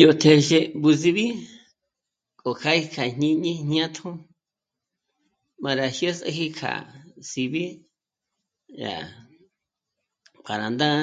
Yó 0.00 0.08
téxe 0.22 0.58
b'ús'ib'i 0.80 1.26
kjo 2.40 2.50
kjâ'a 2.60 2.76
í 2.80 2.82
kja 2.92 3.04
jñíñi 3.16 3.52
jñátjo 3.68 4.08
má 5.62 5.70
rá 5.78 5.86
jyés'eji 5.98 6.46
kjá 6.58 6.72
síb'i 7.30 7.64
rá..., 8.82 8.94
pa 10.44 10.52
rá 10.60 10.66
ndá'a 10.74 11.00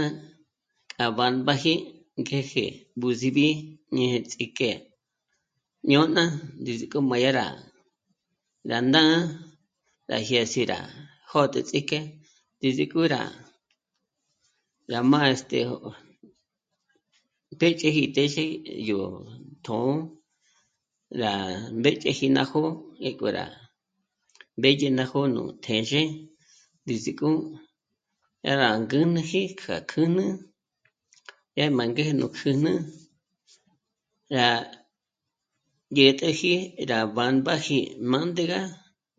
k'a 0.91 1.05
bámbaji 1.17 1.73
ngéje 2.21 2.65
b'ús'ib'i 2.99 3.47
ñéje 3.95 4.19
ts'íjk'e 4.29 4.69
jñôna 5.87 6.23
ndízik'o 6.61 6.97
má 7.09 7.15
dyá 7.21 7.31
rá, 7.39 7.47
rá 8.71 8.77
ná'a, 8.93 9.15
rá 10.09 10.17
jyés'i 10.27 10.61
rá 10.71 10.79
jö̌d'ü 11.31 11.59
ts'íjk'e 11.67 11.99
ndízik'o 12.57 12.99
rá, 13.13 13.23
rá 14.91 14.99
mâ'a 15.11 15.29
este..., 15.35 15.59
péch'eji 17.61 18.03
téxe 18.15 18.43
yó 18.89 18.99
tjṓ'ō 19.65 19.91
rá 21.21 21.31
mbéch'eji 21.77 22.25
ná 22.35 22.41
jó'o 22.51 22.69
ngék'o 23.01 23.27
rá 23.37 23.45
mbédye 24.57 24.89
ná 24.97 25.03
jó'o 25.11 25.27
nú 25.35 25.43
téxe, 25.65 26.01
ndízik'o 26.83 27.29
dyá 28.43 28.53
rá 28.61 28.69
ngǚnuji 28.83 29.41
k'a 29.59 29.75
kjǘjnü, 29.89 30.25
yá 31.57 31.65
má 31.77 31.83
ngéje 31.89 32.13
gó 32.21 32.27
kjǘjnü 32.37 32.73
rá 34.37 34.47
dyä̀t'äji 35.95 36.51
rá 36.91 36.97
bámbaji 37.15 37.79
m'ândega, 38.09 38.61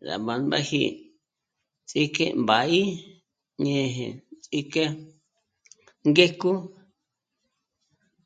rá 0.07 0.15
bámbaji 0.27 0.83
ts'íjk'e 1.87 2.25
mbá'i 2.43 2.81
ñéje 3.63 4.07
ts'íjk'e 4.43 4.83
ngéjk'o, 6.11 6.53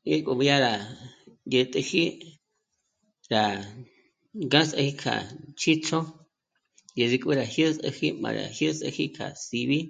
ngék'o 0.08 0.32
dyá 0.40 0.56
rá 0.64 0.74
dyä̀t'äji 1.50 2.04
rá 3.32 3.44
ngás'aji 4.46 4.92
kja 5.00 5.14
chjǐjchjo 5.60 6.00
ndízik'o 6.92 7.30
rá 7.38 7.44
jyés'eji 7.54 8.08
má 8.22 8.28
rá 8.38 8.44
jyés'eji 8.58 9.04
k'a 9.16 9.26
síb'i 9.46 9.80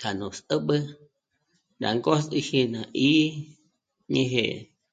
k'a 0.00 0.10
nú 0.18 0.26
sǚb'ü, 0.38 0.78
rá 1.82 1.90
ngôs'iji 1.98 2.60
ná 2.74 2.80
'í'i 2.90 3.26
ñéje 4.14 4.44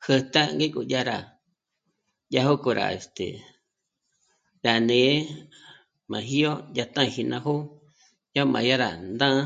kjǜtá'n'i 0.03 0.65
dyá 0.89 1.01
rá, 1.09 1.19
dyá 2.31 2.41
jók'ò 2.47 2.69
rá 2.79 2.85
este..., 2.97 3.27
rá 4.65 4.73
né'e 4.87 5.13
má 6.11 6.19
jyó'o 6.29 6.63
yá 6.77 6.85
táji 6.95 7.21
ná 7.31 7.37
jó'o 7.45 7.61
dyá 8.33 8.43
má 8.53 8.59
yá 8.67 8.75
rá 8.83 8.89
ndá'a, 9.13 9.43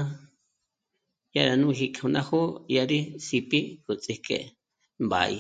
dyá 1.31 1.42
rá 1.50 1.56
núji 1.61 1.86
k'o 1.95 2.06
ná 2.16 2.22
jó'o 2.28 2.50
dyá 2.69 2.83
rí 2.92 3.00
síp'i 3.28 3.59
mbúts'íjk'e 3.81 4.38
b'á'i 5.09 5.39